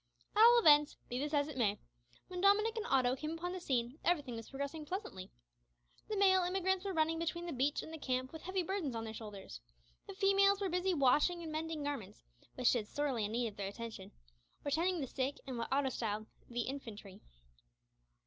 At 0.35 0.41
all 0.41 0.57
events, 0.57 0.97
be 1.09 1.19
this 1.19 1.31
as 1.31 1.47
it 1.47 1.59
may, 1.59 1.77
when 2.27 2.41
Dominick 2.41 2.75
and 2.75 2.87
Otto 2.87 3.15
came 3.15 3.29
upon 3.33 3.51
the 3.51 3.59
scene 3.59 3.99
everything 4.03 4.35
was 4.35 4.49
progressing 4.49 4.83
pleasantly. 4.83 5.29
The 6.07 6.17
male 6.17 6.41
emigrants 6.41 6.85
were 6.85 6.93
running 6.93 7.19
between 7.19 7.45
the 7.45 7.53
beach 7.53 7.83
and 7.83 7.93
the 7.93 7.99
camp 7.99 8.33
with 8.33 8.41
heavy 8.41 8.63
burdens 8.63 8.95
on 8.95 9.03
their 9.03 9.13
shoulders. 9.13 9.61
The 10.07 10.15
females 10.15 10.59
were 10.59 10.69
busy 10.69 10.95
washing 10.95 11.43
and 11.43 11.51
mending 11.51 11.83
garments, 11.83 12.23
which 12.55 12.69
stood 12.69 12.87
sorely 12.87 13.25
in 13.25 13.31
need 13.31 13.47
of 13.49 13.57
their 13.57 13.67
attention, 13.67 14.11
or 14.65 14.71
tending 14.71 15.01
the 15.01 15.05
sick 15.07 15.37
and 15.45 15.59
what 15.59 15.71
Otto 15.71 15.89
styled 15.89 16.25
the 16.49 16.61
infantry. 16.61 17.21